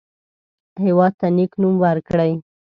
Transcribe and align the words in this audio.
هېواد 0.83 1.13
ته 1.19 1.27
نیک 1.35 1.51
نوم 1.61 1.75
ورکړئ 1.83 2.33